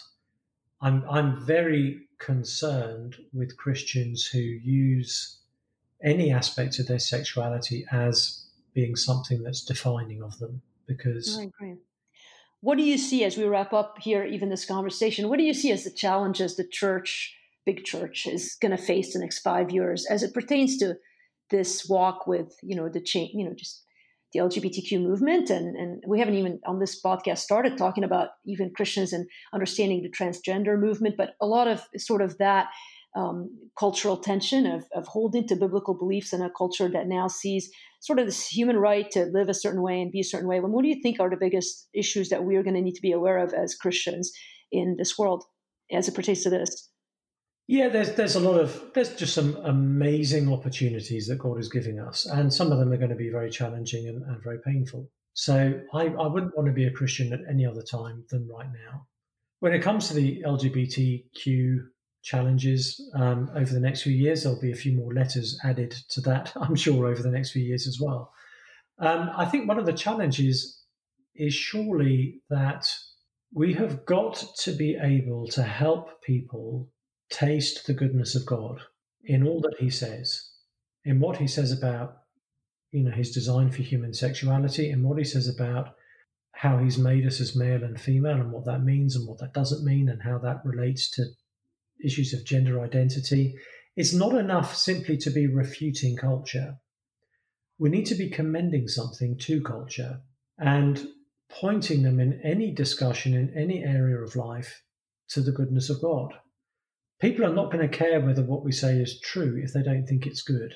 [0.80, 5.38] I'm, I'm very concerned with Christians who use
[6.02, 11.76] any aspect of their sexuality as being something that's defining of them because I agree.
[12.62, 15.28] What do you see as we wrap up here, even this conversation?
[15.28, 17.36] What do you see as the challenges the church,
[17.66, 20.94] big church, is going to face the next five years as it pertains to
[21.50, 23.82] this walk with, you know, the change, you know, just
[24.32, 25.50] the LGBTQ movement?
[25.50, 30.04] And and we haven't even on this podcast started talking about even Christians and understanding
[30.04, 32.68] the transgender movement, but a lot of sort of that
[33.14, 37.70] um, cultural tension of, of holding to biblical beliefs in a culture that now sees
[38.00, 40.60] sort of this human right to live a certain way and be a certain way.
[40.60, 43.02] what do you think are the biggest issues that we are going to need to
[43.02, 44.32] be aware of as Christians
[44.70, 45.44] in this world
[45.92, 46.88] as it pertains to this?
[47.68, 52.00] Yeah, there's there's a lot of there's just some amazing opportunities that God is giving
[52.00, 55.08] us, and some of them are going to be very challenging and, and very painful.
[55.34, 58.66] So I, I wouldn't want to be a Christian at any other time than right
[58.66, 59.06] now.
[59.60, 61.78] When it comes to the LGBTQ
[62.22, 64.42] challenges um, over the next few years.
[64.42, 67.62] There'll be a few more letters added to that, I'm sure, over the next few
[67.62, 68.32] years as well.
[68.98, 70.82] Um, I think one of the challenges
[71.34, 72.86] is surely that
[73.54, 76.88] we have got to be able to help people
[77.30, 78.80] taste the goodness of God
[79.24, 80.50] in all that He says,
[81.04, 82.18] in what He says about
[82.90, 85.94] you know His design for human sexuality, and what He says about
[86.52, 89.54] how He's made us as male and female, and what that means and what that
[89.54, 91.24] doesn't mean, and how that relates to
[92.04, 93.54] issues of gender identity.
[93.96, 96.76] It's not enough simply to be refuting culture.
[97.78, 100.20] We need to be commending something to culture
[100.58, 101.06] and
[101.50, 104.82] pointing them in any discussion in any area of life
[105.28, 106.32] to the goodness of God.
[107.20, 110.06] People are not going to care whether what we say is true if they don't
[110.06, 110.74] think it's good.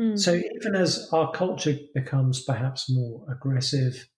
[0.00, 0.18] Mm.
[0.18, 4.08] So, even as our culture becomes perhaps more aggressive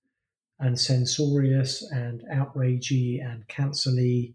[0.60, 4.34] and censorious and outragey and cancelly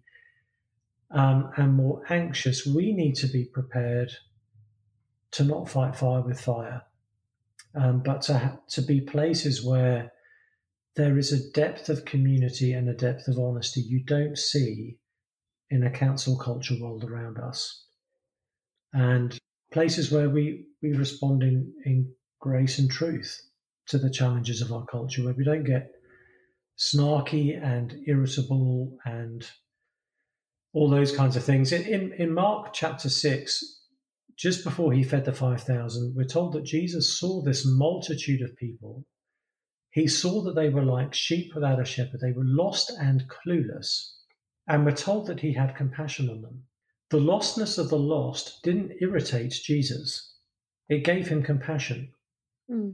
[1.12, 4.12] um, and more anxious, we need to be prepared
[5.32, 6.84] to not fight fire with fire,
[7.76, 10.12] um, but to, to be places where
[10.95, 14.97] there is a depth of community and a depth of honesty you don't see
[15.70, 17.86] in a council culture world around us.
[18.93, 19.38] And
[19.72, 23.39] places where we, we respond in, in grace and truth
[23.88, 25.91] to the challenges of our culture, where we don't get
[26.78, 29.47] snarky and irritable and
[30.78, 31.71] all those kinds of things.
[31.71, 33.82] In, in, in Mark chapter 6,
[34.38, 39.03] just before he fed the 5,000, we're told that Jesus saw this multitude of people.
[39.89, 42.19] He saw that they were like sheep without a shepherd.
[42.21, 44.17] They were lost and clueless.
[44.67, 46.61] And we're told that he had compassion on them.
[47.09, 50.36] The lostness of the lost didn't irritate Jesus,
[50.89, 52.11] it gave him compassion.
[52.69, 52.93] Mm.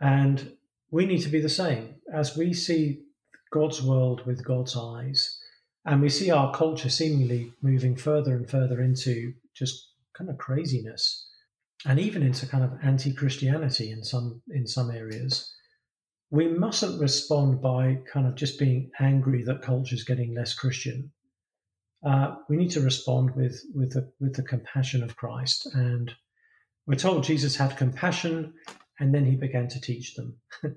[0.00, 0.52] And
[0.92, 1.96] we need to be the same.
[2.14, 3.00] As we see
[3.50, 5.35] God's world with God's eyes,
[5.86, 11.28] and we see our culture seemingly moving further and further into just kind of craziness
[11.86, 15.52] and even into kind of anti-Christianity in some in some areas.
[16.30, 21.12] We mustn't respond by kind of just being angry that culture is getting less Christian.
[22.04, 26.12] Uh, we need to respond with with the with the compassion of Christ, and
[26.86, 28.54] we're told Jesus had compassion,
[28.98, 30.36] and then he began to teach them.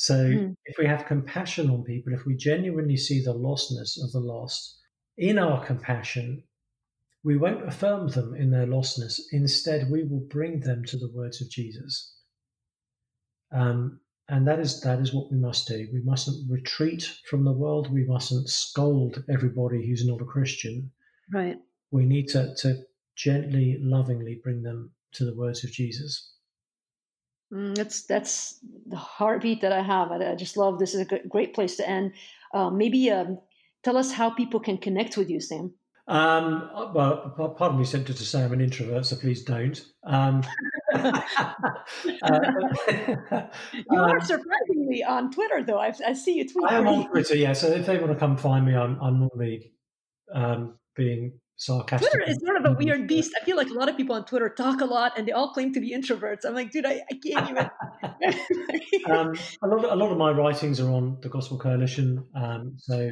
[0.00, 0.54] So mm.
[0.64, 4.78] if we have compassion on people, if we genuinely see the lostness of the lost
[5.16, 6.44] in our compassion,
[7.24, 9.18] we won't affirm them in their lostness.
[9.32, 12.14] Instead, we will bring them to the words of Jesus.
[13.50, 15.88] Um, and that is that is what we must do.
[15.92, 17.92] We mustn't retreat from the world.
[17.92, 20.92] We mustn't scold everybody who's not a Christian.
[21.32, 21.56] Right.
[21.90, 22.84] We need to to
[23.16, 26.37] gently, lovingly bring them to the words of Jesus.
[27.52, 30.12] Mm, that's that's the heartbeat that I have.
[30.12, 32.12] I, I, just love this is a great place to end.
[32.52, 33.38] Uh, maybe um,
[33.82, 35.72] tell us how people can connect with you, Sam.
[36.08, 39.78] Um, well, part of me tempted to say I'm an introvert, so please don't.
[40.04, 40.42] Um,
[40.94, 41.20] uh,
[43.74, 45.78] you are um, surprisingly on Twitter, though.
[45.78, 46.64] I, I see you tweet.
[46.70, 47.52] I am on Twitter, yeah.
[47.52, 49.72] So if they want to come find me, I'm, I'm normally
[50.34, 52.10] um, being sarcastic.
[52.10, 53.32] Twitter is sort of a weird beast.
[53.40, 55.52] I feel like a lot of people on Twitter talk a lot and they all
[55.52, 56.46] claim to be introverts.
[56.46, 57.70] I'm like, dude, I, I can't even.
[59.10, 62.24] um, a, lot of, a lot of my writings are on the Gospel Coalition.
[62.34, 63.10] Um, so,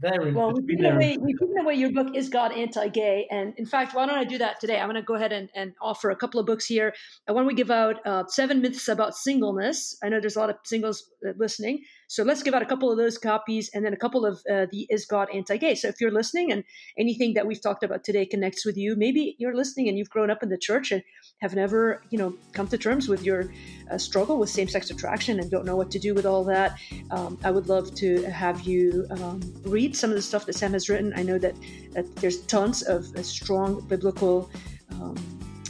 [0.00, 3.28] There well, we've given, away, we've given away your book, Is God Anti-Gay?
[3.30, 4.80] And in fact, why don't I do that today?
[4.80, 6.92] I'm going to go ahead and, and offer a couple of books here.
[7.28, 9.96] I want to give out uh, seven myths about singleness.
[10.02, 11.84] I know there's a lot of singles uh, listening.
[12.08, 14.66] So let's give out a couple of those copies and then a couple of uh,
[14.70, 15.74] the Is God Anti Gay?
[15.74, 16.64] So if you're listening and
[16.98, 20.30] anything that we've talked about today connects with you, maybe you're listening and you've grown
[20.30, 21.02] up in the church and
[21.40, 23.52] have never, you know, come to terms with your
[23.90, 26.78] uh, struggle with same sex attraction and don't know what to do with all that.
[27.10, 30.72] Um, I would love to have you um, read some of the stuff that Sam
[30.72, 31.12] has written.
[31.16, 31.54] I know that,
[31.92, 34.50] that there's tons of uh, strong biblical.
[34.90, 35.16] Um,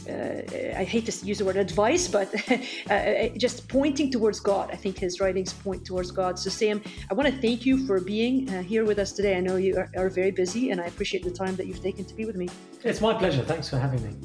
[0.07, 4.69] I hate to use the word advice, but uh, uh, just pointing towards God.
[4.71, 6.37] I think his writings point towards God.
[6.37, 9.37] So, Sam, I want to thank you for being uh, here with us today.
[9.37, 12.05] I know you are, are very busy, and I appreciate the time that you've taken
[12.05, 12.49] to be with me.
[12.83, 13.43] It's my pleasure.
[13.43, 14.15] Thanks for having me.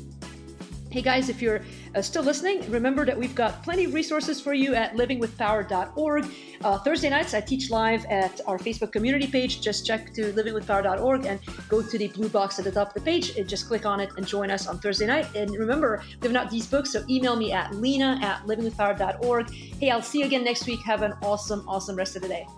[0.90, 1.60] Hey guys, if you're
[1.94, 6.26] uh, still listening, remember that we've got plenty of resources for you at livingwithpower.org.
[6.64, 9.60] Uh, Thursday nights, I teach live at our Facebook community page.
[9.60, 11.38] Just check to livingwithpower.org and
[11.68, 14.00] go to the blue box at the top of the page and just click on
[14.00, 15.32] it and join us on Thursday night.
[15.36, 19.48] And remember, we've not these books, so email me at lina at livingwithpower.org.
[19.52, 20.80] Hey, I'll see you again next week.
[20.84, 22.48] Have an awesome, awesome rest of the day.